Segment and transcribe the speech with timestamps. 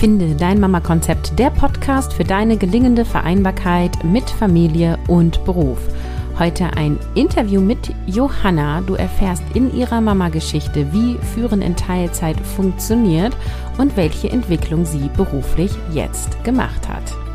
[0.00, 5.76] Finde dein Mama-Konzept, der Podcast für deine gelingende Vereinbarkeit mit Familie und Beruf.
[6.38, 8.80] Heute ein Interview mit Johanna.
[8.80, 13.36] Du erfährst in ihrer Mama-Geschichte, wie Führen in Teilzeit funktioniert
[13.76, 17.29] und welche Entwicklung sie beruflich jetzt gemacht hat.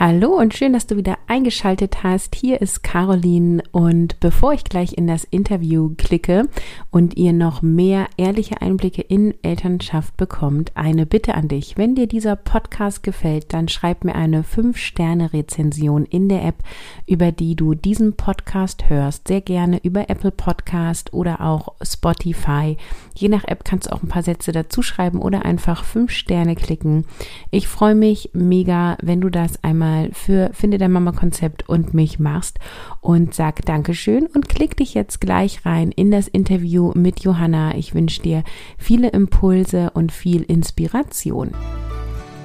[0.00, 2.36] Hallo und schön, dass du wieder eingeschaltet hast.
[2.36, 6.48] Hier ist Caroline und bevor ich gleich in das Interview klicke
[6.92, 11.76] und ihr noch mehr ehrliche Einblicke in Elternschaft bekommt, eine Bitte an dich.
[11.76, 16.62] Wenn dir dieser Podcast gefällt, dann schreib mir eine 5-Sterne-Rezension in der App,
[17.08, 19.26] über die du diesen Podcast hörst.
[19.26, 22.76] Sehr gerne über Apple Podcast oder auch Spotify.
[23.16, 26.54] Je nach App kannst du auch ein paar Sätze dazu schreiben oder einfach 5 Sterne
[26.54, 27.04] klicken.
[27.50, 31.94] Ich freue mich mega, wenn du das einmal mal für Finde dein Mama Konzept und
[31.94, 32.58] mich machst
[33.00, 37.74] und sag Dankeschön und klick dich jetzt gleich rein in das Interview mit Johanna.
[37.74, 38.44] Ich wünsche dir
[38.76, 41.52] viele Impulse und viel Inspiration.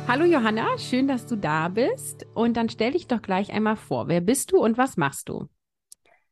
[0.08, 2.26] Hallo Johanna, schön, dass du da bist.
[2.34, 4.08] Und dann stell dich doch gleich einmal vor.
[4.08, 5.48] Wer bist du und was machst du?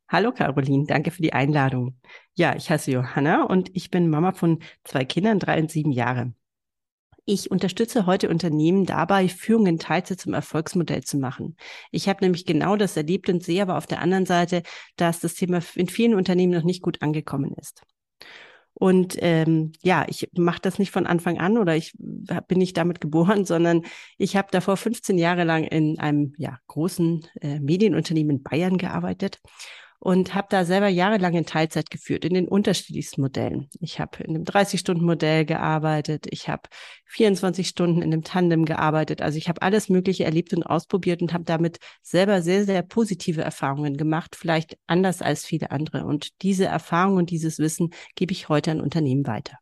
[0.08, 1.98] Hallo Caroline, danke für die Einladung.
[2.36, 6.34] Ja, ich heiße Johanna und ich bin Mama von zwei Kindern, drei und sieben Jahre.
[7.26, 11.56] Ich unterstütze heute Unternehmen dabei, Führung in Teilzeit zum Erfolgsmodell zu machen.
[11.92, 14.64] Ich habe nämlich genau das erlebt und sehe aber auf der anderen Seite,
[14.96, 17.84] dass das Thema in vielen Unternehmen noch nicht gut angekommen ist.
[18.74, 21.94] Und ähm, ja, ich mache das nicht von Anfang an oder ich
[22.48, 23.84] bin nicht damit geboren, sondern
[24.18, 29.40] ich habe davor 15 Jahre lang in einem ja, großen äh, Medienunternehmen in Bayern gearbeitet
[30.02, 33.70] und habe da selber jahrelang in Teilzeit geführt, in den unterschiedlichsten Modellen.
[33.80, 36.64] Ich habe in einem 30-Stunden-Modell gearbeitet, ich habe
[37.06, 39.22] 24 Stunden in einem Tandem gearbeitet.
[39.22, 43.42] Also ich habe alles Mögliche erlebt und ausprobiert und habe damit selber sehr, sehr positive
[43.42, 46.04] Erfahrungen gemacht, vielleicht anders als viele andere.
[46.06, 49.60] Und diese Erfahrung und dieses Wissen gebe ich heute an Unternehmen weiter.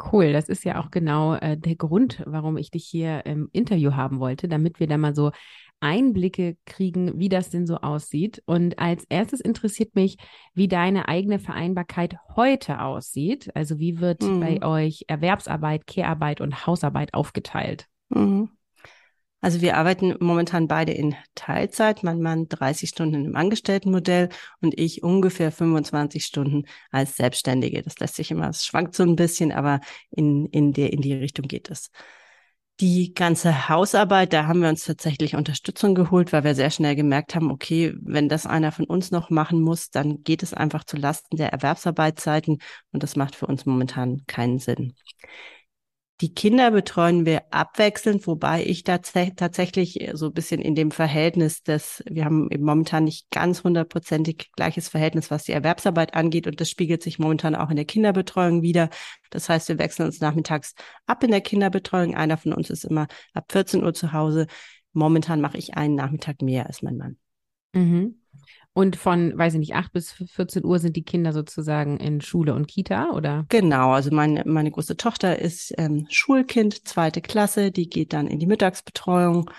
[0.00, 3.94] Cool, das ist ja auch genau äh, der Grund, warum ich dich hier im Interview
[3.94, 5.32] haben wollte, damit wir da mal so
[5.80, 8.42] Einblicke kriegen, wie das denn so aussieht.
[8.46, 10.16] Und als erstes interessiert mich,
[10.54, 13.50] wie deine eigene Vereinbarkeit heute aussieht.
[13.54, 14.40] Also wie wird mhm.
[14.40, 17.86] bei euch Erwerbsarbeit, Kehrarbeit und Hausarbeit aufgeteilt?
[18.08, 18.50] Mhm.
[19.40, 25.04] Also wir arbeiten momentan beide in Teilzeit, mein Mann 30 Stunden im Angestelltenmodell und ich
[25.04, 27.82] ungefähr 25 Stunden als Selbstständige.
[27.82, 31.14] Das lässt sich immer, es schwankt so ein bisschen, aber in, in, der, in die
[31.14, 31.90] Richtung geht es.
[32.80, 37.34] Die ganze Hausarbeit, da haben wir uns tatsächlich Unterstützung geholt, weil wir sehr schnell gemerkt
[37.34, 40.96] haben, okay, wenn das einer von uns noch machen muss, dann geht es einfach zu
[40.96, 42.58] Lasten der Erwerbsarbeitszeiten
[42.92, 44.94] und das macht für uns momentan keinen Sinn.
[46.20, 51.62] Die Kinder betreuen wir abwechselnd, wobei ich da tatsächlich so ein bisschen in dem Verhältnis
[51.62, 56.60] des, wir haben eben momentan nicht ganz hundertprozentig gleiches Verhältnis, was die Erwerbsarbeit angeht und
[56.60, 58.90] das spiegelt sich momentan auch in der Kinderbetreuung wieder.
[59.30, 60.74] Das heißt, wir wechseln uns nachmittags
[61.06, 62.16] ab in der Kinderbetreuung.
[62.16, 64.48] Einer von uns ist immer ab 14 Uhr zu Hause.
[64.92, 67.16] Momentan mache ich einen Nachmittag mehr als mein Mann.
[67.74, 68.22] Mhm.
[68.78, 72.54] Und von, weiß ich nicht, 8 bis 14 Uhr sind die Kinder sozusagen in Schule
[72.54, 73.44] und Kita, oder?
[73.48, 78.38] Genau, also meine, meine große Tochter ist ähm, Schulkind, zweite Klasse, die geht dann in
[78.38, 79.50] die Mittagsbetreuung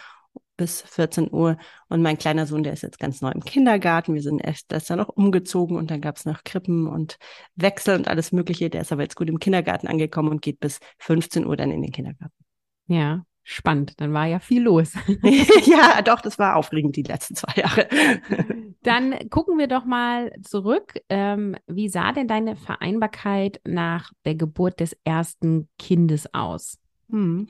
[0.55, 1.57] bis 14 Uhr.
[1.89, 4.13] Und mein kleiner Sohn, der ist jetzt ganz neu im Kindergarten.
[4.13, 7.17] Wir sind erst, da ist er noch umgezogen und dann gab es noch Krippen und
[7.55, 8.69] Wechsel und alles Mögliche.
[8.69, 11.81] Der ist aber jetzt gut im Kindergarten angekommen und geht bis 15 Uhr dann in
[11.81, 12.45] den Kindergarten.
[12.87, 13.95] Ja, spannend.
[13.97, 14.93] Dann war ja viel los.
[15.65, 17.89] ja, doch, das war aufregend die letzten zwei Jahre.
[18.81, 21.01] Dann gucken wir doch mal zurück.
[21.09, 26.77] Ähm, wie sah denn deine Vereinbarkeit nach der Geburt des ersten Kindes aus?
[27.09, 27.49] Hm.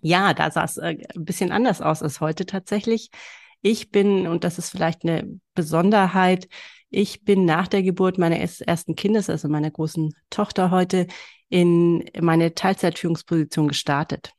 [0.00, 3.10] Ja, da sah es äh, ein bisschen anders aus als heute tatsächlich.
[3.62, 6.48] Ich bin, und das ist vielleicht eine Besonderheit,
[6.90, 11.06] ich bin nach der Geburt meines ersten Kindes, also meiner großen Tochter heute,
[11.48, 14.32] in meine Teilzeitführungsposition gestartet.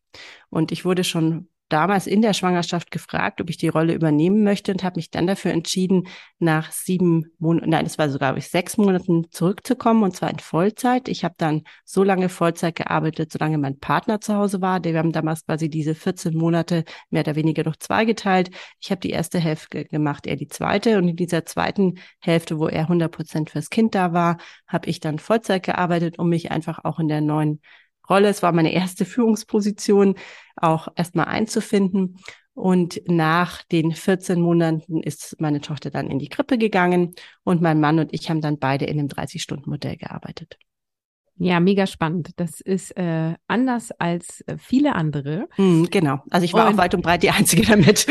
[0.50, 4.72] Und ich wurde schon damals in der Schwangerschaft gefragt, ob ich die Rolle übernehmen möchte
[4.72, 6.08] und habe mich dann dafür entschieden,
[6.40, 11.08] nach sieben Monaten, nein, es war sogar ich, sechs Monaten zurückzukommen und zwar in Vollzeit.
[11.08, 14.84] Ich habe dann so lange Vollzeit gearbeitet, solange mein Partner zu Hause war.
[14.84, 18.50] Wir haben damals quasi diese 14 Monate mehr oder weniger durch zwei geteilt.
[18.80, 22.68] Ich habe die erste Hälfte gemacht, er die zweite und in dieser zweiten Hälfte, wo
[22.68, 26.84] er 100 Prozent fürs Kind da war, habe ich dann Vollzeit gearbeitet, um mich einfach
[26.84, 27.62] auch in der neuen
[28.10, 28.30] Rolle.
[28.30, 30.16] Es war meine erste Führungsposition,
[30.56, 32.18] auch erstmal einzufinden.
[32.54, 37.14] Und nach den 14 Monaten ist meine Tochter dann in die Krippe gegangen
[37.44, 40.58] und mein Mann und ich haben dann beide in einem 30-Stunden-Modell gearbeitet.
[41.42, 42.32] Ja, mega spannend.
[42.36, 45.48] Das ist äh, anders als äh, viele andere.
[45.56, 46.22] Mm, genau.
[46.30, 48.08] Also ich war und, auch weit und breit die Einzige damit.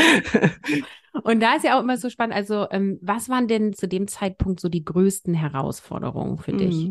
[1.25, 2.35] und da ist ja auch immer so spannend.
[2.35, 6.91] Also ähm, was waren denn zu dem Zeitpunkt so die größten Herausforderungen für dich?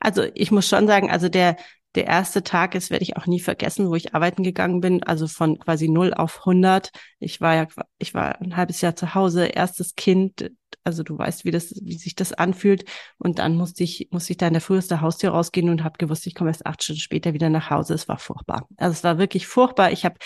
[0.00, 1.56] Also ich muss schon sagen, also der,
[1.94, 5.28] der erste Tag ist, werde ich auch nie vergessen, wo ich arbeiten gegangen bin, also
[5.28, 6.90] von quasi null auf 100.
[7.18, 7.66] Ich war ja,
[7.98, 10.50] ich war ein halbes Jahr zu Hause, erstes Kind,
[10.84, 12.84] also du weißt, wie das, wie sich das anfühlt.
[13.18, 16.26] Und dann musste ich, musste ich da in der früheste Haustür rausgehen und habe gewusst,
[16.26, 17.94] ich komme erst acht Stunden später wieder nach Hause.
[17.94, 18.66] Es war furchtbar.
[18.76, 19.92] Also es war wirklich furchtbar.
[19.92, 20.16] Ich habe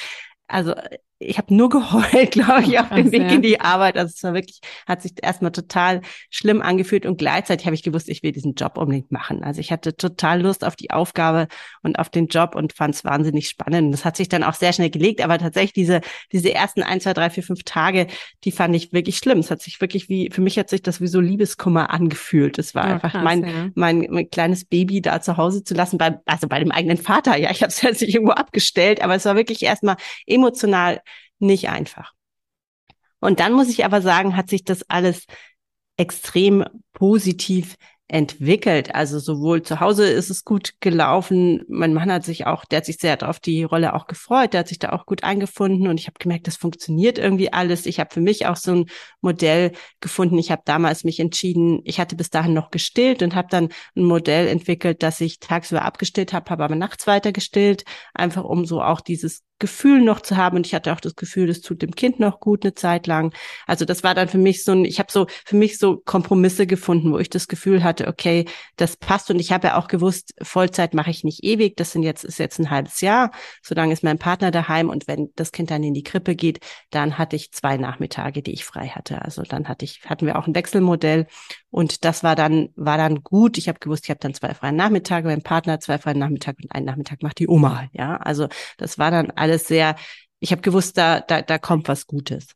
[0.48, 0.74] also
[1.18, 3.28] ich habe nur geheult, glaube ich, auf dem Weg ja.
[3.28, 3.96] in die Arbeit.
[3.96, 8.08] Also es war wirklich, hat sich erstmal total schlimm angefühlt und gleichzeitig habe ich gewusst,
[8.08, 9.42] ich will diesen Job unbedingt machen.
[9.42, 11.48] Also ich hatte total Lust auf die Aufgabe
[11.82, 13.94] und auf den Job und fand es wahnsinnig spannend.
[13.94, 16.00] Das hat sich dann auch sehr schnell gelegt, aber tatsächlich diese,
[16.32, 18.08] diese ersten ein, zwei, drei, vier, fünf Tage,
[18.44, 19.38] die fand ich wirklich schlimm.
[19.38, 22.58] Es hat sich wirklich wie, für mich hat sich das wie so Liebeskummer angefühlt.
[22.58, 23.68] Es war ja, einfach krass, mein, ja.
[23.74, 27.36] mein, mein kleines Baby da zu Hause zu lassen, bei, also bei dem eigenen Vater.
[27.36, 29.96] Ja, ich habe es jetzt nicht irgendwo abgestellt, aber es war wirklich erstmal
[30.26, 31.00] emotional
[31.38, 32.12] nicht einfach.
[33.20, 35.26] Und dann muss ich aber sagen, hat sich das alles
[35.96, 37.76] extrem positiv
[38.08, 38.94] entwickelt.
[38.94, 41.64] Also sowohl zu Hause ist es gut gelaufen.
[41.68, 44.52] Mein Mann hat sich auch, der hat sich sehr auf die Rolle auch gefreut.
[44.52, 47.84] Der hat sich da auch gut eingefunden und ich habe gemerkt, das funktioniert irgendwie alles.
[47.86, 48.86] Ich habe für mich auch so ein
[49.20, 50.38] Modell gefunden.
[50.38, 54.04] Ich habe damals mich entschieden, ich hatte bis dahin noch gestillt und habe dann ein
[54.04, 58.82] Modell entwickelt, dass ich tagsüber abgestillt habe, habe aber nachts weiter gestillt, einfach um so
[58.82, 61.92] auch dieses Gefühl noch zu haben und ich hatte auch das Gefühl, das tut dem
[61.92, 63.32] Kind noch gut eine Zeit lang.
[63.66, 66.66] Also das war dann für mich so ein, ich habe so für mich so Kompromisse
[66.66, 68.46] gefunden, wo ich das Gefühl hatte, okay,
[68.76, 72.02] das passt und ich habe ja auch gewusst, Vollzeit mache ich nicht ewig, das sind
[72.02, 73.30] jetzt ist jetzt ein halbes Jahr,
[73.62, 76.60] solange ist mein Partner daheim und wenn das Kind dann in die Krippe geht,
[76.90, 79.22] dann hatte ich zwei Nachmittage, die ich frei hatte.
[79.22, 81.26] Also dann hatte ich hatten wir auch ein Wechselmodell
[81.70, 83.58] und das war dann war dann gut.
[83.58, 86.72] Ich habe gewusst, ich habe dann zwei freie Nachmittage, mein Partner zwei freie Nachmittage und
[86.72, 88.16] einen Nachmittag macht die Oma, ja?
[88.16, 88.48] Also
[88.78, 89.96] das war dann alles sehr,
[90.40, 92.48] ich habe gewusst, da, da, da kommt was Gutes.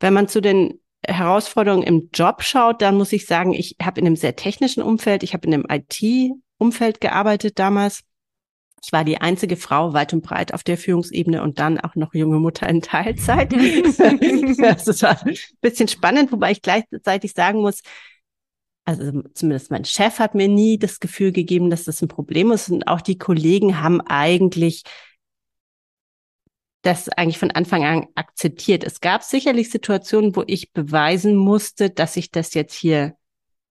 [0.00, 4.06] Wenn man zu den Herausforderungen im Job schaut, dann muss ich sagen, ich habe in
[4.06, 8.02] einem sehr technischen Umfeld, ich habe in einem IT-Umfeld gearbeitet damals.
[8.82, 12.14] Ich war die einzige Frau weit und breit auf der Führungsebene und dann auch noch
[12.14, 13.52] junge Mutter in Teilzeit.
[13.52, 13.98] das
[15.02, 17.82] war ein bisschen spannend, wobei ich gleichzeitig sagen muss,
[18.86, 22.70] also zumindest mein Chef hat mir nie das Gefühl gegeben, dass das ein Problem ist.
[22.70, 24.82] Und auch die Kollegen haben eigentlich
[26.82, 28.84] das eigentlich von Anfang an akzeptiert.
[28.84, 33.16] Es gab sicherlich Situationen, wo ich beweisen musste, dass ich das jetzt hier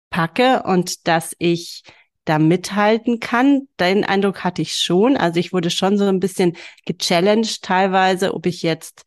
[0.10, 1.84] packe und dass ich
[2.26, 3.68] da mithalten kann.
[3.80, 5.18] Den Eindruck hatte ich schon.
[5.18, 9.04] Also ich wurde schon so ein bisschen gechallenged teilweise, ob ich jetzt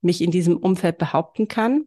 [0.00, 1.86] mich in diesem Umfeld behaupten kann.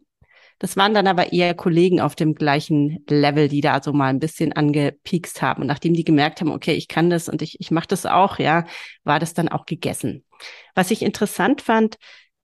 [0.58, 4.18] Das waren dann aber eher Kollegen auf dem gleichen Level, die da so mal ein
[4.18, 5.62] bisschen angepiekst haben.
[5.62, 8.38] Und nachdem die gemerkt haben, okay, ich kann das und ich, ich mache das auch,
[8.38, 8.64] ja,
[9.04, 10.24] war das dann auch gegessen.
[10.74, 11.96] Was ich interessant fand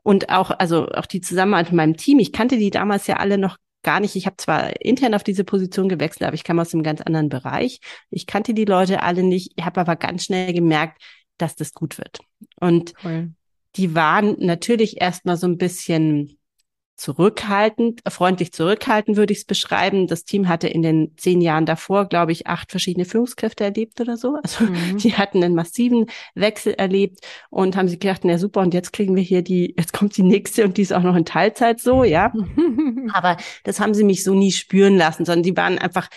[0.02, 3.38] und auch, also auch die Zusammenarbeit mit meinem Team, ich kannte die damals ja alle
[3.38, 4.16] noch gar nicht.
[4.16, 7.28] Ich habe zwar intern auf diese Position gewechselt, aber ich kam aus einem ganz anderen
[7.28, 7.80] Bereich.
[8.10, 11.02] Ich kannte die Leute alle nicht, ich habe aber ganz schnell gemerkt,
[11.38, 12.18] dass das gut wird.
[12.60, 13.32] Und cool.
[13.76, 16.38] die waren natürlich erstmal so ein bisschen
[16.96, 20.06] zurückhaltend, freundlich zurückhaltend würde ich es beschreiben.
[20.06, 24.16] Das Team hatte in den zehn Jahren davor, glaube ich, acht verschiedene Führungskräfte erlebt oder
[24.16, 24.36] so.
[24.42, 24.98] Also mhm.
[24.98, 27.20] die hatten einen massiven Wechsel erlebt
[27.50, 30.22] und haben sich gedacht, na super, und jetzt kriegen wir hier die, jetzt kommt die
[30.22, 32.32] nächste und die ist auch noch in Teilzeit so, ja.
[33.12, 36.08] aber das haben sie mich so nie spüren lassen, sondern die waren einfach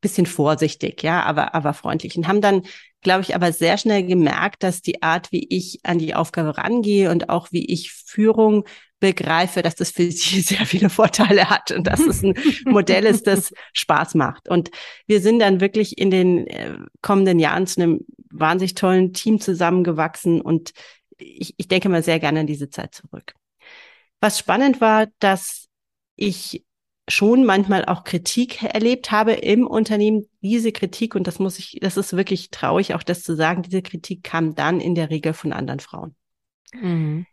[0.00, 2.62] bisschen vorsichtig, ja, aber, aber freundlich und haben dann,
[3.00, 7.10] glaube ich, aber sehr schnell gemerkt, dass die Art, wie ich an die Aufgabe rangehe
[7.10, 8.64] und auch wie ich Führung
[9.00, 12.34] begreife, dass das für sie sehr viele Vorteile hat und dass es ein
[12.64, 14.48] Modell ist, das Spaß macht.
[14.48, 14.70] Und
[15.06, 18.00] wir sind dann wirklich in den äh, kommenden Jahren zu einem
[18.30, 20.72] wahnsinnig tollen Team zusammengewachsen und
[21.18, 23.34] ich, ich denke mal sehr gerne an diese Zeit zurück.
[24.20, 25.68] Was spannend war, dass
[26.16, 26.64] ich
[27.08, 30.28] schon manchmal auch Kritik erlebt habe im Unternehmen.
[30.40, 33.82] Diese Kritik, und das muss ich, das ist wirklich traurig, auch das zu sagen, diese
[33.82, 36.16] Kritik kam dann in der Regel von anderen Frauen.
[36.74, 37.26] Mhm.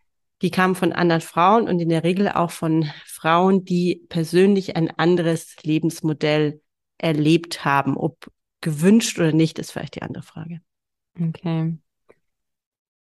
[0.44, 4.92] Die kamen von anderen Frauen und in der Regel auch von Frauen, die persönlich ein
[4.92, 6.62] anderes Lebensmodell
[7.00, 7.98] erlebt haben.
[7.98, 8.30] Ob
[8.62, 10.60] gewünscht oder nicht, ist vielleicht die andere Frage.
[11.20, 11.78] Okay.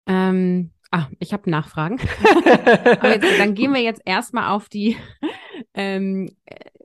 [0.08, 1.98] Ähm, ah, ich habe Nachfragen.
[3.04, 4.96] jetzt, dann gehen wir jetzt erstmal auf die
[5.74, 6.30] ähm,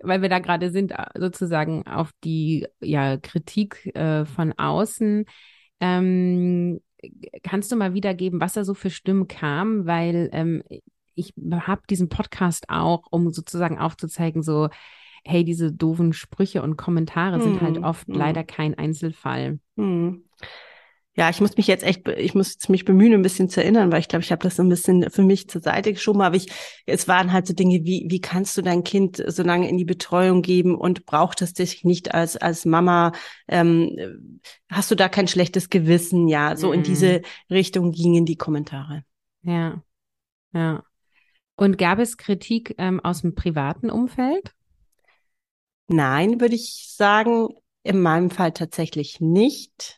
[0.02, 5.24] weil wir da gerade sind, äh, sozusagen auf die ja, Kritik äh, von außen.
[5.80, 6.80] Ähm,
[7.42, 9.86] kannst du mal wiedergeben, was da so für Stimmen kam?
[9.86, 10.62] Weil ähm,
[11.14, 14.68] ich habe diesen Podcast auch, um sozusagen aufzuzeigen, so,
[15.24, 18.14] hey, diese doofen Sprüche und Kommentare hm, sind halt hm, oft hm.
[18.14, 19.58] leider kein Einzelfall.
[19.76, 20.24] Hm.
[21.18, 23.90] Ja, ich muss mich jetzt echt, ich muss jetzt mich bemühen, ein bisschen zu erinnern,
[23.90, 26.20] weil ich glaube, ich habe das so ein bisschen für mich zur Seite geschoben.
[26.20, 26.46] Aber ich,
[26.86, 29.84] es waren halt so Dinge wie, wie kannst du dein Kind so lange in die
[29.84, 33.10] Betreuung geben und braucht es dich nicht als als Mama?
[33.48, 36.28] Ähm, hast du da kein schlechtes Gewissen?
[36.28, 36.74] Ja, so mhm.
[36.74, 39.02] in diese Richtung gingen die Kommentare.
[39.42, 39.82] Ja,
[40.52, 40.84] ja.
[41.56, 44.54] Und gab es Kritik ähm, aus dem privaten Umfeld?
[45.88, 47.48] Nein, würde ich sagen,
[47.82, 49.97] in meinem Fall tatsächlich nicht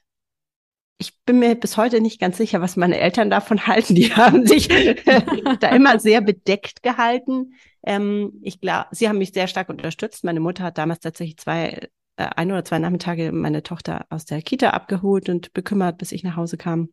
[1.00, 3.94] ich bin mir bis heute nicht ganz sicher, was meine Eltern davon halten.
[3.94, 7.54] Die haben sich da immer sehr bedeckt gehalten.
[7.82, 10.24] Ähm, ich glaube, sie haben mich sehr stark unterstützt.
[10.24, 14.42] Meine Mutter hat damals tatsächlich zwei, äh, ein oder zwei Nachmittage meine Tochter aus der
[14.42, 16.90] Kita abgeholt und bekümmert, bis ich nach Hause kam.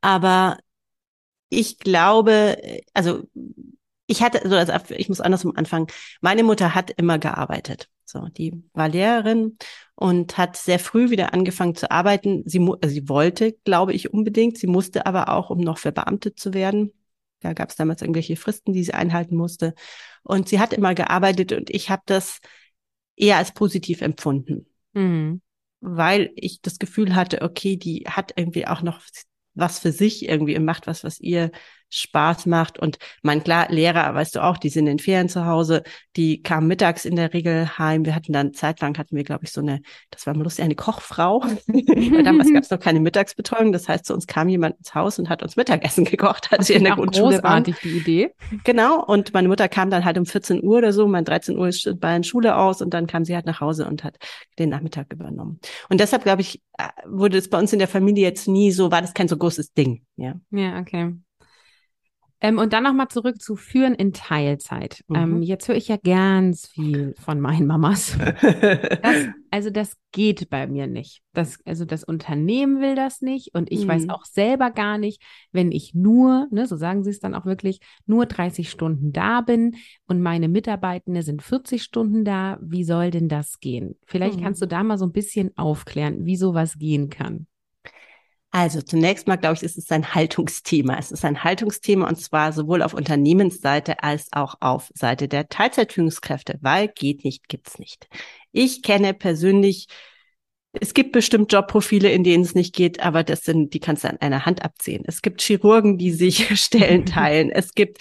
[0.00, 0.58] Aber
[1.48, 2.56] ich glaube,
[2.92, 3.22] also
[4.08, 5.86] ich hatte, also ich muss andersrum anfangen.
[6.20, 7.88] Meine Mutter hat immer gearbeitet.
[8.08, 9.58] So, die war Lehrerin
[9.96, 12.44] und hat sehr früh wieder angefangen zu arbeiten.
[12.46, 14.58] Sie, also sie wollte, glaube ich, unbedingt.
[14.58, 16.92] Sie musste aber auch, um noch verbeamtet zu werden.
[17.40, 19.74] Da gab es damals irgendwelche Fristen, die sie einhalten musste.
[20.22, 22.38] Und sie hat immer gearbeitet und ich habe das
[23.16, 24.66] eher als positiv empfunden.
[24.92, 25.42] Mhm.
[25.80, 29.00] Weil ich das Gefühl hatte, okay, die hat irgendwie auch noch
[29.54, 31.50] was für sich irgendwie und macht was, was ihr
[31.90, 32.78] Spaß macht.
[32.78, 35.82] Und mein klar, Lehrer, weißt du auch, die sind in Ferien zu Hause,
[36.16, 38.04] die kamen mittags in der Regel heim.
[38.04, 40.74] Wir hatten dann zeitlang hatten wir, glaube ich, so eine, das war mal lustig, eine
[40.74, 41.40] Kochfrau.
[41.66, 43.72] Weil damals gab es noch keine Mittagsbetreuung.
[43.72, 46.76] Das heißt, zu uns kam jemand ins Haus und hat uns Mittagessen gekocht, als wir
[46.76, 47.80] in der Grundschule großartig, waren.
[47.82, 48.34] die Idee.
[48.64, 49.04] Genau.
[49.04, 51.88] Und meine Mutter kam dann halt um 14 Uhr oder so, mein 13 Uhr ist
[52.00, 54.16] bei der Schule aus und dann kam sie halt nach Hause und hat
[54.58, 55.60] den Nachmittag übernommen.
[55.88, 58.90] Und deshalb, glaube ich, äh, wurde es bei uns in der Familie jetzt nie so,
[58.90, 60.04] war das kein so großes Ding.
[60.16, 61.14] Ja, ja okay.
[62.40, 65.02] Ähm, und dann nochmal zurück zu Führen in Teilzeit.
[65.08, 65.16] Mhm.
[65.16, 68.16] Ähm, jetzt höre ich ja ganz viel von meinen Mamas.
[68.42, 71.22] das, also das geht bei mir nicht.
[71.32, 73.88] Das, also das Unternehmen will das nicht und ich mhm.
[73.88, 77.46] weiß auch selber gar nicht, wenn ich nur, ne, so sagen sie es dann auch
[77.46, 79.76] wirklich, nur 30 Stunden da bin
[80.06, 83.96] und meine Mitarbeitende sind 40 Stunden da, wie soll denn das gehen?
[84.04, 84.44] Vielleicht mhm.
[84.44, 87.46] kannst du da mal so ein bisschen aufklären, wie sowas gehen kann.
[88.50, 90.96] Also zunächst mal, glaube ich, ist es ein Haltungsthema.
[90.98, 96.58] Es ist ein Haltungsthema und zwar sowohl auf Unternehmensseite als auch auf Seite der Teilzeitführungskräfte,
[96.62, 98.08] weil geht nicht, gibt's nicht.
[98.52, 99.88] Ich kenne persönlich
[100.80, 104.10] es gibt bestimmt Jobprofile, in denen es nicht geht, aber das sind, die kannst du
[104.10, 105.04] an einer Hand abziehen.
[105.06, 107.50] Es gibt Chirurgen, die sich Stellen teilen.
[107.50, 107.98] Es gibt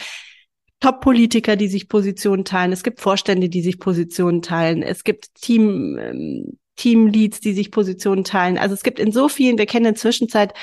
[0.81, 2.71] Top-Politiker, die sich Positionen teilen.
[2.71, 4.83] Es gibt Vorstände, die sich Positionen teilen.
[4.83, 8.57] Es gibt Team, ähm, Teamleads, die sich Positionen teilen.
[8.57, 10.53] Also es gibt in so vielen, wir kennen in Zwischenzeit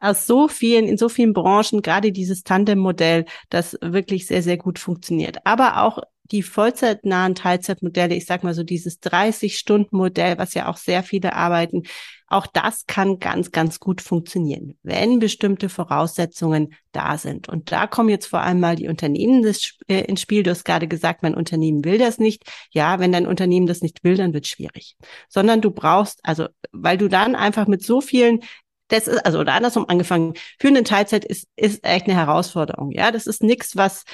[0.00, 4.78] aus so vielen, in so vielen Branchen gerade dieses Tandem-Modell, das wirklich sehr, sehr gut
[4.78, 5.38] funktioniert.
[5.44, 11.02] Aber auch die vollzeitnahen Teilzeitmodelle, ich sag mal so dieses 30-Stunden-Modell, was ja auch sehr
[11.02, 11.84] viele arbeiten,
[12.28, 17.48] auch das kann ganz, ganz gut funktionieren, wenn bestimmte Voraussetzungen da sind.
[17.48, 19.44] Und da kommen jetzt vor allem mal die Unternehmen
[19.88, 20.42] äh, ins Spiel.
[20.42, 22.42] Du hast gerade gesagt, mein Unternehmen will das nicht.
[22.72, 24.96] Ja, wenn dein Unternehmen das nicht will, dann wird schwierig.
[25.28, 28.40] Sondern du brauchst, also, weil du dann einfach mit so vielen
[28.88, 32.92] das ist, also oder andersrum angefangen, für eine Teilzeit ist, ist echt eine Herausforderung.
[32.92, 34.04] Ja, das ist nichts, was,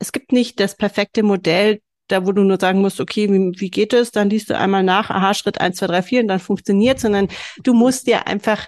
[0.00, 3.70] es gibt nicht das perfekte Modell, da wo du nur sagen musst, okay, wie, wie
[3.70, 4.10] geht es?
[4.10, 7.28] Dann liest du einmal nach, aha, Schritt eins, zwei, drei, vier und dann funktioniert, sondern
[7.62, 8.66] du musst dir einfach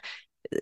[0.50, 0.58] äh,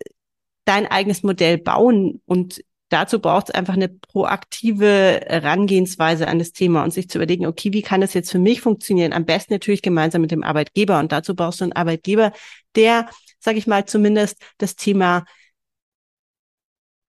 [0.65, 6.83] dein eigenes Modell bauen und dazu braucht es einfach eine proaktive Herangehensweise an das Thema
[6.83, 9.13] und sich zu überlegen, okay, wie kann das jetzt für mich funktionieren?
[9.13, 12.31] Am besten natürlich gemeinsam mit dem Arbeitgeber und dazu brauchst du einen Arbeitgeber,
[12.75, 13.09] der,
[13.39, 15.25] sage ich mal, zumindest das Thema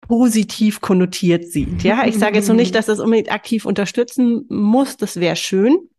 [0.08, 1.84] positiv konnotiert sieht.
[1.84, 4.98] Ja, ich sage jetzt noch nicht, dass das unbedingt aktiv unterstützen muss.
[4.98, 5.90] Das wäre schön.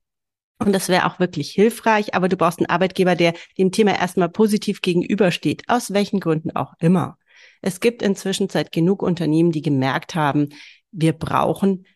[0.58, 4.30] Und das wäre auch wirklich hilfreich, aber du brauchst einen Arbeitgeber, der dem Thema erstmal
[4.30, 7.18] positiv gegenübersteht, aus welchen Gründen auch immer.
[7.60, 10.48] Es gibt inzwischen Zeit genug Unternehmen, die gemerkt haben,
[10.92, 11.86] wir brauchen,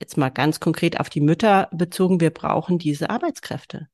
[0.00, 3.88] jetzt mal ganz konkret auf die Mütter bezogen, wir brauchen diese Arbeitskräfte.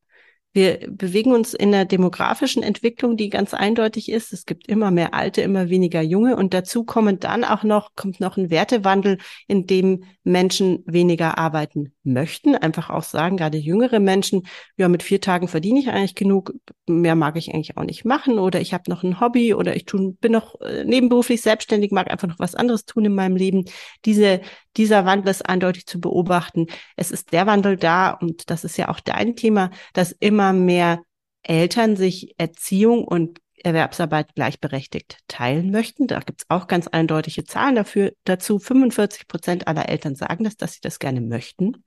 [0.52, 4.32] Wir bewegen uns in einer demografischen Entwicklung, die ganz eindeutig ist.
[4.32, 8.20] Es gibt immer mehr Alte, immer weniger Junge und dazu kommen dann auch noch, kommt
[8.20, 9.18] noch ein Wertewandel,
[9.48, 12.54] in dem Menschen weniger arbeiten möchten.
[12.56, 16.52] Einfach auch sagen, gerade jüngere Menschen, ja, mit vier Tagen verdiene ich eigentlich genug,
[16.86, 19.84] mehr mag ich eigentlich auch nicht machen oder ich habe noch ein Hobby oder ich
[19.84, 23.64] tun, bin noch äh, nebenberuflich selbstständig, mag einfach noch was anderes tun in meinem Leben.
[24.04, 24.40] Diese,
[24.76, 26.66] dieser Wandel ist eindeutig zu beobachten.
[26.96, 31.02] Es ist der Wandel da und das ist ja auch dein Thema, dass immer mehr
[31.42, 36.06] Eltern sich Erziehung und Erwerbsarbeit gleichberechtigt teilen möchten.
[36.06, 38.58] Da gibt es auch ganz eindeutige Zahlen dafür dazu.
[38.58, 41.84] 45 Prozent aller Eltern sagen das, dass sie das gerne möchten.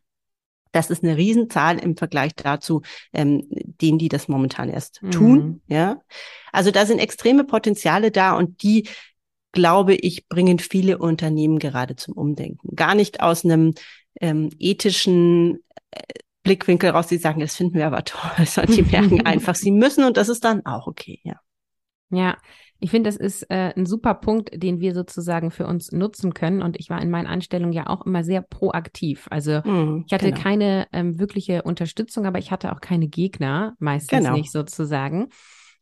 [0.76, 2.82] Das ist eine Riesenzahl im Vergleich dazu,
[3.14, 5.12] ähm, denen, die das momentan erst mhm.
[5.12, 5.62] tun.
[5.68, 6.02] Ja,
[6.52, 8.88] also da sind extreme Potenziale da und die
[9.56, 12.76] glaube ich, bringen viele Unternehmen gerade zum Umdenken.
[12.76, 13.74] Gar nicht aus einem
[14.22, 16.02] ähm, ethischen äh,
[16.44, 20.04] Blickwinkel raus, die sagen, das finden wir aber toll, sondern die merken einfach, sie müssen
[20.04, 21.40] und das ist dann auch okay, ja.
[22.12, 22.38] Ja,
[22.80, 26.62] ich finde, das ist äh, ein super Punkt, den wir sozusagen für uns nutzen können.
[26.62, 29.28] Und ich war in meinen Anstellungen ja auch immer sehr proaktiv.
[29.32, 30.42] Also mm, ich hatte genau.
[30.42, 34.34] keine ähm, wirkliche Unterstützung, aber ich hatte auch keine Gegner, meistens genau.
[34.34, 35.30] nicht sozusagen.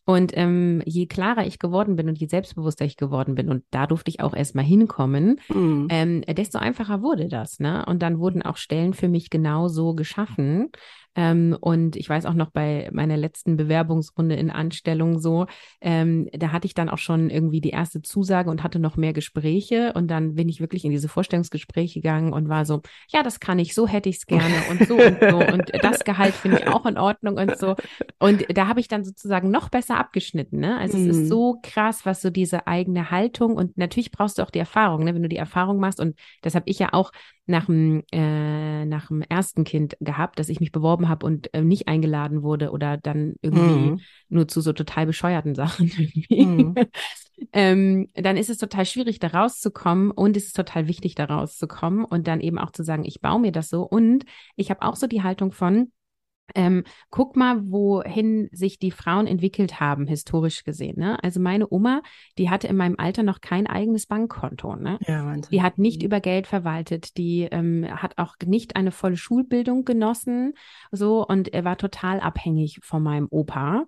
[0.05, 3.87] Und ähm, je klarer ich geworden bin und je selbstbewusster ich geworden bin, und da
[3.87, 5.87] durfte ich auch erstmal hinkommen, mm.
[5.89, 7.59] ähm, desto einfacher wurde das.
[7.59, 7.85] Ne?
[7.85, 10.69] Und dann wurden auch Stellen für mich genau so geschaffen.
[11.15, 15.45] Ähm, und ich weiß auch noch bei meiner letzten Bewerbungsrunde in Anstellung so,
[15.81, 19.13] ähm, da hatte ich dann auch schon irgendwie die erste Zusage und hatte noch mehr
[19.13, 19.93] Gespräche.
[19.93, 23.59] Und dann bin ich wirklich in diese Vorstellungsgespräche gegangen und war so, ja, das kann
[23.59, 25.37] ich, so hätte ich es gerne und so und so.
[25.53, 27.75] Und das Gehalt finde ich auch in Ordnung und so.
[28.19, 30.59] Und da habe ich dann sozusagen noch besser abgeschnitten.
[30.59, 30.77] Ne?
[30.77, 31.09] Also mhm.
[31.09, 31.27] es ist mhm.
[31.27, 35.13] so krass, was so diese eigene Haltung und natürlich brauchst du auch die Erfahrung, ne?
[35.13, 35.99] wenn du die Erfahrung machst.
[35.99, 37.11] Und das habe ich ja auch
[37.45, 41.61] nach dem, äh, nach dem ersten Kind gehabt, dass ich mich beworben habe und äh,
[41.61, 43.99] nicht eingeladen wurde oder dann irgendwie mhm.
[44.29, 46.45] nur zu so total bescheuerten Sachen irgendwie.
[46.45, 46.75] Mhm.
[47.53, 52.05] ähm, dann ist es total schwierig, da rauszukommen und es ist total wichtig, da rauszukommen
[52.05, 53.83] und dann eben auch zu sagen, ich baue mir das so.
[53.83, 55.91] Und ich habe auch so die Haltung von,
[56.55, 60.99] ähm, guck mal, wohin sich die Frauen entwickelt haben, historisch gesehen.
[60.99, 61.21] Ne?
[61.23, 62.01] Also meine Oma,
[62.37, 64.75] die hatte in meinem Alter noch kein eigenes Bankkonto.
[64.75, 64.99] Ne?
[65.07, 65.49] Ja, Wahnsinn.
[65.51, 66.07] Die hat nicht mhm.
[66.07, 70.53] über Geld verwaltet, die ähm, hat auch nicht eine volle Schulbildung genossen,
[70.91, 73.85] so und er war total abhängig von meinem Opa.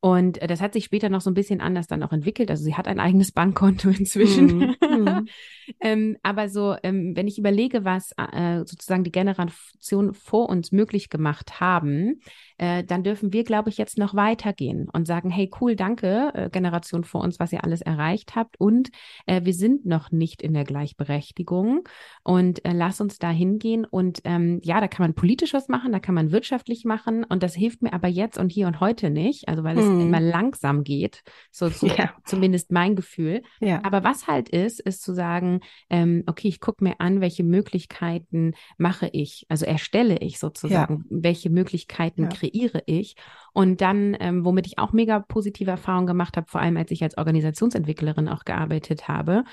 [0.00, 2.50] Und äh, das hat sich später noch so ein bisschen anders dann auch entwickelt.
[2.50, 4.74] Also sie hat ein eigenes Bankkonto inzwischen.
[4.80, 5.28] Mm,
[5.80, 11.10] ähm, aber so, ähm, wenn ich überlege, was äh, sozusagen die Generation vor uns möglich
[11.10, 12.20] gemacht haben,
[12.56, 16.50] äh, dann dürfen wir, glaube ich, jetzt noch weitergehen und sagen, hey, cool, danke, äh,
[16.50, 18.58] Generation vor uns, was ihr alles erreicht habt.
[18.58, 18.90] Und
[19.26, 21.86] äh, wir sind noch nicht in der Gleichberechtigung.
[22.22, 23.84] Und äh, lass uns da hingehen.
[23.84, 27.24] Und ähm, ja, da kann man politisch was machen, da kann man wirtschaftlich machen.
[27.24, 29.48] Und das hilft mir aber jetzt und hier und heute nicht.
[29.48, 30.00] Also weil es hm.
[30.00, 32.14] immer langsam geht, so zu, ja.
[32.24, 33.42] zumindest mein Gefühl.
[33.60, 33.82] Ja.
[33.84, 38.52] Aber was halt ist, ist zu sagen, ähm, okay, ich gucke mir an, welche Möglichkeiten
[38.76, 41.16] mache ich, also erstelle ich sozusagen, ja.
[41.22, 43.16] welche Möglichkeiten kreiere kreiere ich?
[43.52, 47.02] Und dann, ähm, womit ich auch mega positive Erfahrungen gemacht habe, vor allem als ich
[47.02, 49.44] als Organisationsentwicklerin auch gearbeitet habe,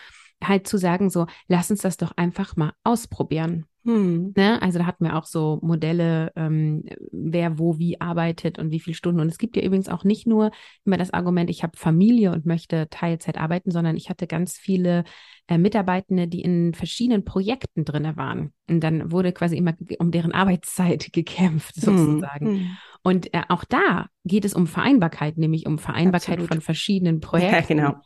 [0.43, 3.65] halt zu sagen, so, lass uns das doch einfach mal ausprobieren.
[3.87, 4.33] Hm.
[4.35, 4.61] Ne?
[4.61, 8.95] Also da hatten wir auch so Modelle, ähm, wer wo wie arbeitet und wie viele
[8.95, 9.21] Stunden.
[9.21, 10.51] Und es gibt ja übrigens auch nicht nur
[10.83, 15.05] immer das Argument, ich habe Familie und möchte Teilzeit arbeiten, sondern ich hatte ganz viele
[15.47, 18.51] äh, Mitarbeitende, die in verschiedenen Projekten drin waren.
[18.69, 22.45] Und dann wurde quasi immer um deren Arbeitszeit gekämpft, hm, sozusagen.
[22.45, 22.77] Hm.
[23.07, 26.49] Und äh, auch da geht es um Vereinbarkeit, nämlich um Vereinbarkeit Absolut.
[26.49, 27.77] von verschiedenen Projekten.
[27.77, 28.01] Ja, genau.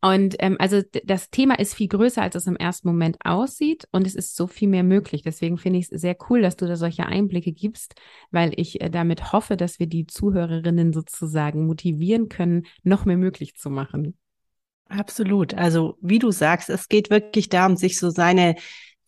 [0.00, 4.08] Und ähm, also das Thema ist viel größer, als es im ersten Moment aussieht und
[4.08, 5.22] es ist so viel mehr möglich.
[5.22, 7.94] Deswegen finde ich es sehr cool, dass du da solche Einblicke gibst,
[8.32, 13.54] weil ich äh, damit hoffe, dass wir die Zuhörerinnen sozusagen motivieren können, noch mehr möglich
[13.54, 14.18] zu machen.
[14.88, 15.54] Absolut.
[15.54, 18.56] Also wie du sagst, es geht wirklich darum, sich so seine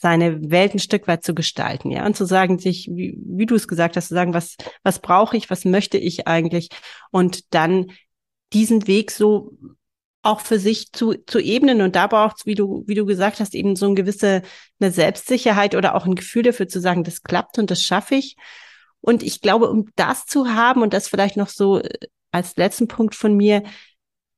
[0.03, 3.55] seine Welt ein Stück weit zu gestalten, ja, und zu sagen, sich, wie, wie du
[3.55, 6.71] es gesagt hast, zu sagen, was, was brauche ich, was möchte ich eigentlich,
[7.13, 7.87] und dann
[8.53, 9.57] diesen Weg so
[10.23, 11.83] auch für sich zu, zu ebnen.
[11.83, 14.43] Und da braucht es, wie du, wie du gesagt hast, eben so eine gewisse
[14.81, 18.37] eine Selbstsicherheit oder auch ein Gefühl dafür zu sagen, das klappt und das schaffe ich.
[19.01, 21.89] Und ich glaube, um das zu haben und das vielleicht noch so äh,
[22.31, 23.65] als letzten Punkt von mir,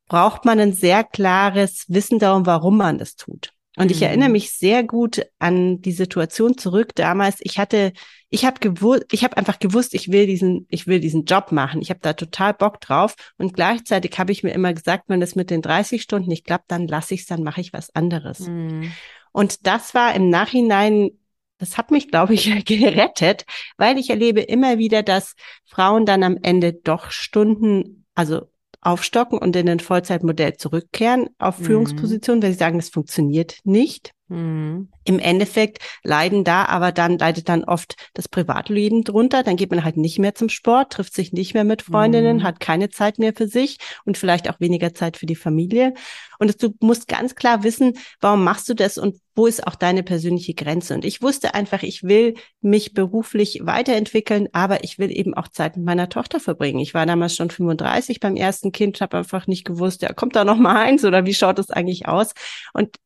[0.07, 3.54] braucht man ein sehr klares Wissen darum, warum man das tut.
[3.77, 4.35] Und ich erinnere mhm.
[4.35, 7.37] mich sehr gut an die Situation zurück damals.
[7.41, 7.93] Ich hatte,
[8.31, 11.83] ich habe gewusst, ich habe einfach gewusst, ich will diesen, ich will diesen Job machen.
[11.83, 13.17] Ich habe da total Bock drauf.
[13.37, 16.71] Und gleichzeitig habe ich mir immer gesagt, wenn das mit den 30 Stunden nicht klappt,
[16.71, 18.41] dann lasse ich es, dann mache ich was anderes.
[18.41, 18.93] Mhm.
[19.33, 21.11] Und das war im Nachhinein,
[21.59, 23.45] das hat mich, glaube ich, gerettet,
[23.77, 25.35] weil ich erlebe immer wieder, dass
[25.65, 28.43] Frauen dann am Ende doch Stunden, also
[28.85, 31.65] aufstocken und in ein Vollzeitmodell zurückkehren auf mhm.
[31.65, 34.13] Führungspositionen, weil sie sagen, das funktioniert nicht.
[34.29, 34.89] Mhm.
[35.05, 39.43] Im Endeffekt leiden da aber dann, leidet dann oft das Privatleben drunter.
[39.43, 42.43] Dann geht man halt nicht mehr zum Sport, trifft sich nicht mehr mit Freundinnen, mhm.
[42.43, 45.93] hat keine Zeit mehr für sich und vielleicht auch weniger Zeit für die Familie.
[46.39, 50.03] Und du musst ganz klar wissen, warum machst du das und wo ist auch deine
[50.03, 50.95] persönliche Grenze.
[50.95, 55.77] Und ich wusste einfach, ich will mich beruflich weiterentwickeln, aber ich will eben auch Zeit
[55.77, 56.79] mit meiner Tochter verbringen.
[56.79, 60.45] Ich war damals schon 35 beim ersten Kind, habe einfach nicht gewusst, ja, kommt da
[60.45, 62.33] noch mal eins oder wie schaut es eigentlich aus?
[62.73, 62.97] Und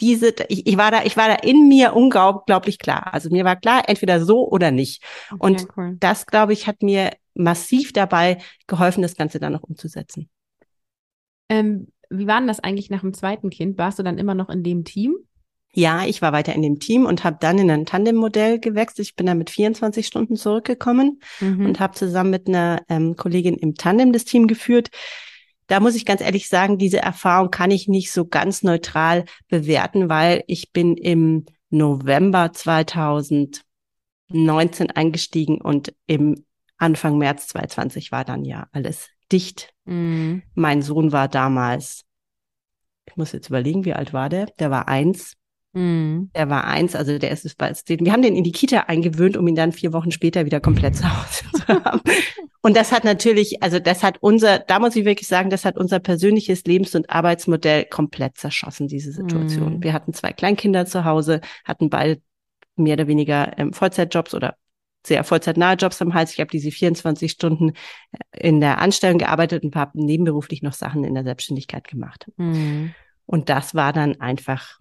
[0.00, 3.12] diese, ich, ich war da, ich war da in mir unglaublich klar.
[3.14, 5.02] Also mir war klar, entweder so oder nicht.
[5.38, 5.96] Und ja, cool.
[6.00, 10.28] das, glaube ich, hat mir massiv dabei geholfen, das Ganze dann noch umzusetzen.
[11.48, 13.78] Ähm, wie war denn das eigentlich nach dem zweiten Kind?
[13.78, 15.16] Warst du dann immer noch in dem Team?
[15.76, 19.08] Ja, ich war weiter in dem Team und habe dann in ein Tandem-Modell gewechselt.
[19.08, 21.66] Ich bin dann mit 24 Stunden zurückgekommen mhm.
[21.66, 24.90] und habe zusammen mit einer ähm, Kollegin im Tandem das Team geführt.
[25.66, 30.08] Da muss ich ganz ehrlich sagen, diese Erfahrung kann ich nicht so ganz neutral bewerten,
[30.08, 33.62] weil ich bin im November 2019
[34.90, 36.44] eingestiegen und im
[36.76, 39.72] Anfang März 2020 war dann ja alles dicht.
[39.84, 40.42] Mhm.
[40.54, 42.04] Mein Sohn war damals,
[43.06, 44.46] ich muss jetzt überlegen, wie alt war der?
[44.58, 45.34] Der war eins.
[45.74, 46.30] Mhm.
[46.32, 49.46] Er war eins, also der ist bei wir haben den in die Kita eingewöhnt, um
[49.46, 52.00] ihn dann vier Wochen später wieder komplett zu Hause zu haben.
[52.62, 55.76] Und das hat natürlich, also das hat unser, da muss ich wirklich sagen, das hat
[55.76, 59.74] unser persönliches Lebens- und Arbeitsmodell komplett zerschossen, diese Situation.
[59.74, 59.82] Mhm.
[59.82, 62.22] Wir hatten zwei Kleinkinder zu Hause, hatten beide
[62.76, 64.56] mehr oder weniger ähm, Vollzeitjobs oder
[65.06, 66.32] sehr vollzeitnahe Jobs am Hals.
[66.32, 67.72] Ich habe diese 24 Stunden
[68.32, 72.30] äh, in der Anstellung gearbeitet und habe nebenberuflich noch Sachen in der Selbstständigkeit gemacht.
[72.36, 72.94] Mhm.
[73.26, 74.78] Und das war dann einfach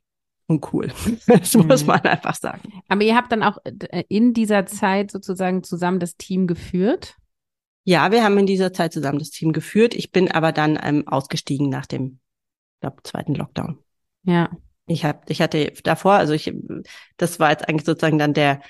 [0.47, 0.91] uncool.
[1.27, 1.67] Das mhm.
[1.67, 2.61] muss man einfach sagen.
[2.87, 7.15] Aber ihr habt dann auch äh, in dieser Zeit sozusagen zusammen das Team geführt?
[7.85, 9.93] Ja, wir haben in dieser Zeit zusammen das Team geführt.
[9.93, 12.19] Ich bin aber dann ähm, ausgestiegen nach dem,
[12.79, 13.79] glaube zweiten Lockdown.
[14.23, 14.49] Ja.
[14.85, 16.53] Ich hab, ich hatte davor, also ich,
[17.17, 18.61] das war jetzt eigentlich sozusagen dann der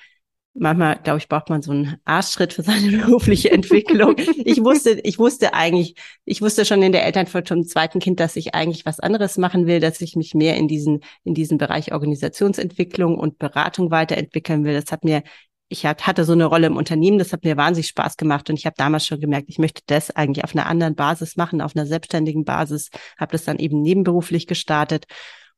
[0.54, 4.16] manchmal, glaube ich, braucht man so einen Arschschritt für seine berufliche Entwicklung.
[4.18, 8.36] ich wusste, ich wusste eigentlich, ich wusste schon in der Elternzeit vom zweiten Kind, dass
[8.36, 11.92] ich eigentlich was anderes machen will, dass ich mich mehr in diesen, in diesen Bereich
[11.92, 14.80] Organisationsentwicklung und Beratung weiterentwickeln will.
[14.80, 15.24] Das hat mir,
[15.70, 18.66] ich hatte so eine Rolle im Unternehmen, das hat mir wahnsinnig Spaß gemacht und ich
[18.66, 21.88] habe damals schon gemerkt, ich möchte das eigentlich auf einer anderen Basis machen, auf einer
[21.88, 25.06] selbstständigen Basis, habe das dann eben nebenberuflich gestartet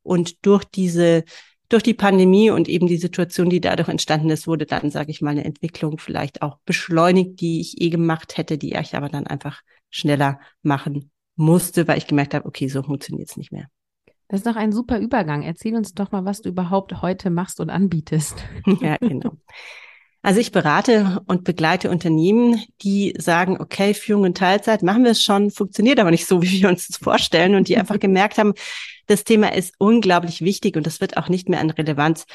[0.04, 1.26] und durch diese
[1.70, 5.22] durch die Pandemie und eben die Situation, die dadurch entstanden ist, wurde dann, sage ich
[5.22, 9.28] mal, eine Entwicklung vielleicht auch beschleunigt, die ich eh gemacht hätte, die ich aber dann
[9.28, 13.68] einfach schneller machen musste, weil ich gemerkt habe, okay, so funktioniert es nicht mehr.
[14.28, 15.44] Das ist doch ein super Übergang.
[15.44, 18.44] Erzähl uns doch mal, was du überhaupt heute machst und anbietest.
[18.82, 19.38] Ja, genau.
[20.26, 25.22] Also ich berate und begleite Unternehmen, die sagen, okay, Führung in Teilzeit machen wir es
[25.22, 28.56] schon, funktioniert aber nicht so, wie wir uns das vorstellen und die einfach gemerkt haben,
[29.08, 32.26] das Thema ist unglaublich wichtig und das wird auch nicht mehr an Relevanz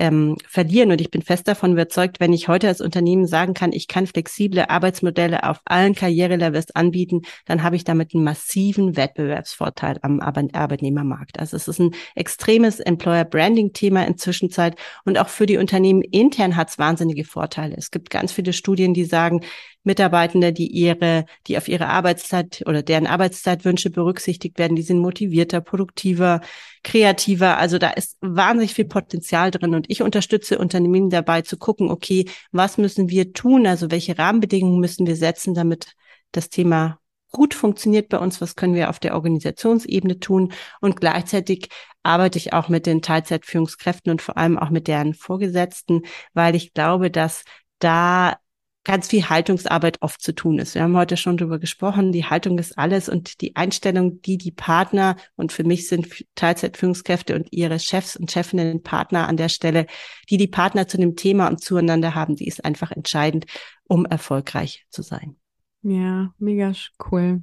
[0.00, 0.90] ähm, verlieren.
[0.90, 4.06] Und ich bin fest davon überzeugt, wenn ich heute als Unternehmen sagen kann, ich kann
[4.06, 11.38] flexible Arbeitsmodelle auf allen Karrierelevels anbieten, dann habe ich damit einen massiven Wettbewerbsvorteil am Arbeitnehmermarkt.
[11.38, 16.00] Also es ist ein extremes Employer Branding Thema inzwischen Zeit und auch für die Unternehmen
[16.00, 17.76] intern hat es wahnsinnige Vorteile.
[17.76, 19.42] Es gibt ganz viele Studien, die sagen,
[19.82, 25.62] Mitarbeitende, die ihre, die auf ihre Arbeitszeit oder deren Arbeitszeitwünsche berücksichtigt werden, die sind motivierter,
[25.62, 26.42] produktiver,
[26.82, 27.58] kreativer.
[27.58, 32.26] Also da ist wahnsinnig viel Potenzial drin und ich unterstütze Unternehmen dabei zu gucken, okay,
[32.52, 33.66] was müssen wir tun?
[33.66, 35.94] Also welche Rahmenbedingungen müssen wir setzen, damit
[36.32, 36.98] das Thema
[37.32, 41.68] gut funktioniert bei uns, was können wir auf der Organisationsebene tun und gleichzeitig
[42.02, 46.72] arbeite ich auch mit den Teilzeitführungskräften und vor allem auch mit deren Vorgesetzten, weil ich
[46.72, 47.44] glaube, dass
[47.78, 48.36] da
[48.84, 50.74] ganz viel Haltungsarbeit oft zu tun ist.
[50.74, 54.52] Wir haben heute schon darüber gesprochen, die Haltung ist alles und die Einstellung, die die
[54.52, 59.86] Partner und für mich sind Teilzeitführungskräfte und ihre Chefs und Chefinnen Partner an der Stelle,
[60.30, 63.46] die die Partner zu dem Thema und zueinander haben, die ist einfach entscheidend,
[63.84, 65.36] um erfolgreich zu sein.
[65.82, 66.72] Ja, mega
[67.10, 67.42] cool.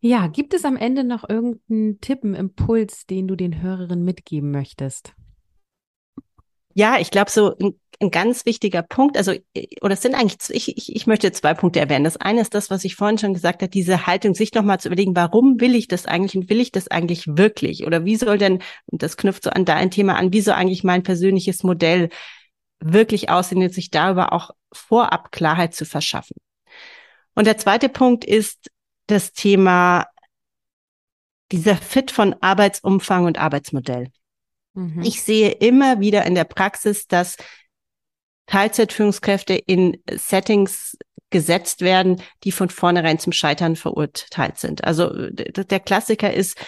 [0.00, 4.50] Ja, gibt es am Ende noch irgendeinen Tipp, einen Impuls, den du den Hörerinnen mitgeben
[4.50, 5.14] möchtest?
[6.74, 9.32] Ja, ich glaube, so ein, ein, ganz wichtiger Punkt, also,
[9.80, 12.04] oder es sind eigentlich, ich, ich, ich möchte zwei Punkte erwähnen.
[12.04, 14.88] Das eine ist das, was ich vorhin schon gesagt habe, diese Haltung, sich nochmal zu
[14.88, 17.86] überlegen, warum will ich das eigentlich und will ich das eigentlich wirklich?
[17.86, 20.84] Oder wie soll denn, und das knüpft so an dein Thema an, wie soll eigentlich
[20.84, 22.08] mein persönliches Modell
[22.80, 26.36] wirklich aussehen, sich darüber auch vorab Klarheit zu verschaffen.
[27.34, 28.70] Und der zweite Punkt ist
[29.06, 30.06] das Thema
[31.50, 34.08] dieser Fit von Arbeitsumfang und Arbeitsmodell.
[34.74, 35.02] Mhm.
[35.02, 37.36] Ich sehe immer wieder in der Praxis, dass
[38.46, 40.96] Teilzeitführungskräfte in Settings
[41.30, 44.84] gesetzt werden, die von vornherein zum Scheitern verurteilt sind.
[44.84, 46.58] Also der Klassiker ist,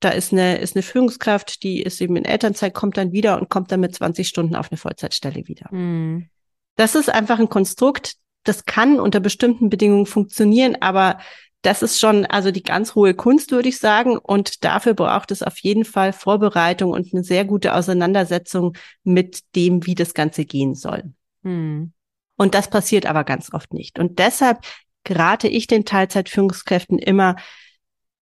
[0.00, 3.50] da ist eine, ist eine Führungskraft, die ist eben in Elternzeit, kommt dann wieder und
[3.50, 5.68] kommt dann mit 20 Stunden auf eine Vollzeitstelle wieder.
[5.70, 6.28] Mhm.
[6.76, 8.14] Das ist einfach ein Konstrukt,
[8.44, 11.18] das kann unter bestimmten Bedingungen funktionieren, aber
[11.62, 14.16] das ist schon also die ganz hohe Kunst, würde ich sagen.
[14.18, 19.84] Und dafür braucht es auf jeden Fall Vorbereitung und eine sehr gute Auseinandersetzung mit dem,
[19.86, 21.12] wie das Ganze gehen soll.
[21.42, 21.92] Hm.
[22.36, 23.98] Und das passiert aber ganz oft nicht.
[23.98, 24.60] Und deshalb
[25.04, 27.36] gerate ich den Teilzeitführungskräften immer,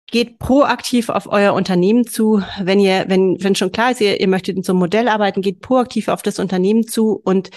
[0.07, 2.41] geht proaktiv auf euer Unternehmen zu.
[2.59, 5.41] Wenn ihr, wenn, wenn schon klar ist, ihr, ihr möchtet in so einem Modell arbeiten,
[5.41, 7.51] geht proaktiv auf das Unternehmen zu und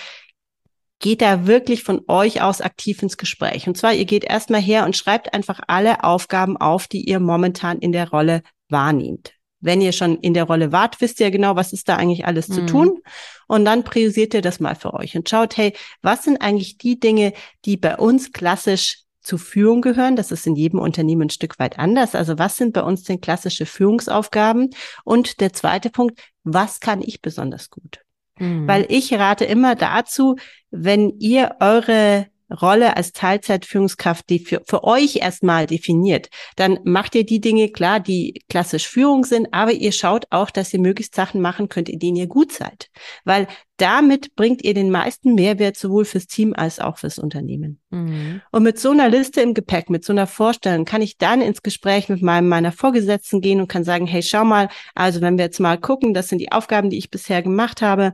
[1.03, 3.69] geht da wirklich von euch aus aktiv ins Gespräch.
[3.69, 7.79] Und zwar, ihr geht erstmal her und schreibt einfach alle Aufgaben auf, die ihr momentan
[7.81, 9.33] in der Rolle wahrnehmt.
[9.61, 12.49] Wenn ihr schon in der Rolle wart, wisst ihr genau, was ist da eigentlich alles
[12.49, 12.55] mhm.
[12.55, 13.01] zu tun.
[13.47, 16.99] Und dann priorisiert ihr das mal für euch und schaut, hey, was sind eigentlich die
[16.99, 17.33] Dinge,
[17.65, 20.17] die bei uns klassisch zu Führung gehören.
[20.17, 22.15] Das ist in jedem Unternehmen ein Stück weit anders.
[22.15, 24.71] Also was sind bei uns denn klassische Führungsaufgaben?
[25.05, 28.01] Und der zweite Punkt, was kann ich besonders gut?
[28.43, 28.67] Mhm.
[28.67, 30.37] Weil ich rate immer dazu,
[30.71, 32.27] wenn ihr eure
[32.61, 38.01] Rolle als Teilzeitführungskraft, die für, für euch erstmal definiert, dann macht ihr die Dinge klar,
[38.01, 41.99] die klassisch Führung sind, aber ihr schaut auch, dass ihr möglichst Sachen machen könnt, in
[41.99, 42.91] denen ihr gut seid.
[43.25, 47.81] Weil damit bringt ihr den meisten Mehrwert sowohl fürs Team als auch fürs Unternehmen.
[47.91, 48.41] Mhm.
[48.53, 51.63] Und mit so einer Liste im Gepäck, mit so einer Vorstellung, kann ich dann ins
[51.63, 55.47] Gespräch mit meinem, meiner Vorgesetzten gehen und kann sagen, hey, schau mal, also wenn wir
[55.47, 58.13] jetzt mal gucken, das sind die Aufgaben, die ich bisher gemacht habe,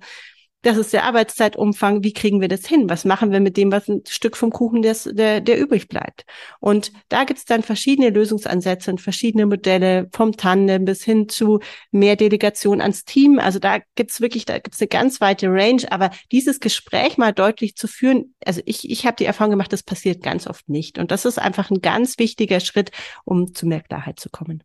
[0.68, 2.90] das ist der Arbeitszeitumfang, wie kriegen wir das hin?
[2.90, 6.26] Was machen wir mit dem, was ein Stück vom Kuchen des, der, der übrig bleibt?
[6.61, 12.16] Und da gibt's dann verschiedene Lösungsansätze und verschiedene Modelle, vom Tandem bis hin zu mehr
[12.16, 13.38] Delegation ans Team.
[13.38, 17.74] Also da gibt's wirklich, da gibt's eine ganz weite Range, aber dieses Gespräch mal deutlich
[17.74, 20.98] zu führen, also ich, ich habe die Erfahrung gemacht, das passiert ganz oft nicht.
[20.98, 22.90] Und das ist einfach ein ganz wichtiger Schritt,
[23.24, 24.62] um zu mehr Klarheit zu kommen.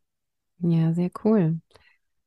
[0.59, 1.61] Ja, sehr cool.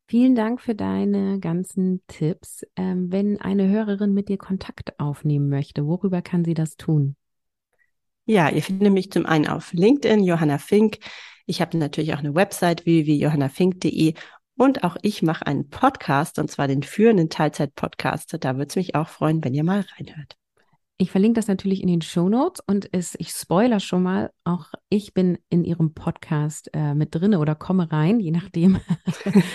[0.09, 2.65] Vielen Dank für deine ganzen Tipps.
[2.77, 7.17] Ähm, wenn eine Hörerin mit dir Kontakt aufnehmen möchte, worüber kann sie das tun?
[8.25, 10.99] Ja, ihr findet mich zum einen auf LinkedIn, Johanna Fink.
[11.45, 14.15] Ich habe natürlich auch eine Website www.johannafink.de
[14.57, 18.37] und auch ich mache einen Podcast und zwar den führenden Teilzeit-Podcast.
[18.41, 20.37] Da würde es mich auch freuen, wenn ihr mal reinhört.
[20.99, 24.69] Ich verlinke das natürlich in den Show Notes und es, ich spoiler schon mal, auch
[24.89, 28.79] ich bin in Ihrem Podcast äh, mit drinne oder komme rein, je nachdem,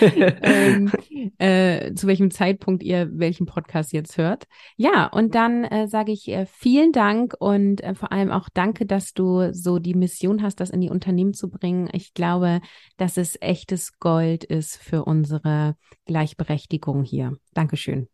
[0.00, 0.92] ähm,
[1.38, 4.44] äh, zu welchem Zeitpunkt ihr welchen Podcast jetzt hört.
[4.76, 8.86] Ja, und dann äh, sage ich äh, vielen Dank und äh, vor allem auch danke,
[8.86, 11.88] dass du so die Mission hast, das in die Unternehmen zu bringen.
[11.92, 12.60] Ich glaube,
[12.98, 15.74] dass es echtes Gold ist für unsere
[16.06, 17.32] Gleichberechtigung hier.
[17.52, 18.06] Dankeschön.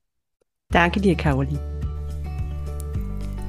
[0.70, 1.87] Danke dir, Caroline.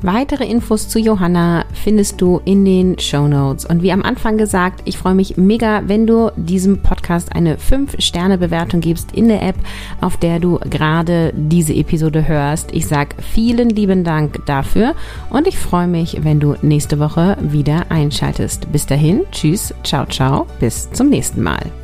[0.01, 3.65] Weitere Infos zu Johanna findest du in den Show Notes.
[3.65, 8.79] Und wie am Anfang gesagt, ich freue mich mega, wenn du diesem Podcast eine 5-Sterne-Bewertung
[8.79, 9.55] gibst in der App,
[9.99, 12.73] auf der du gerade diese Episode hörst.
[12.73, 14.95] Ich sage vielen lieben Dank dafür
[15.29, 18.71] und ich freue mich, wenn du nächste Woche wieder einschaltest.
[18.71, 21.78] Bis dahin, tschüss, ciao, ciao, bis zum nächsten Mal.